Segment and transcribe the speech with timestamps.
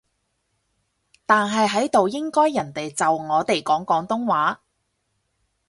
[1.27, 4.63] 但係喺度應該人哋就我哋講廣東話